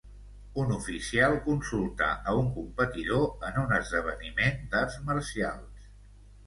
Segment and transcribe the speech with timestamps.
[0.61, 5.91] Un oficial consulta a un competidor en un esdeveniment d'arts marcials.